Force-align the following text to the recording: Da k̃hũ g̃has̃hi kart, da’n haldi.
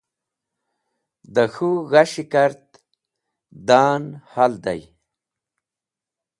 Da 1.33 1.45
k̃hũ 1.53 1.79
g̃has̃hi 1.89 2.23
kart, 2.31 2.67
da’n 3.67 4.03
haldi. 4.31 4.79